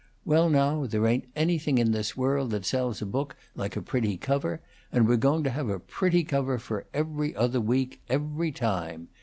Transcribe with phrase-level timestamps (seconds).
[0.25, 4.17] Well, now, there ain't anything in this world that sells a book like a pretty
[4.17, 4.59] cover,
[4.91, 9.09] and we're going to have a pretty cover for 'Every Other Week' every time.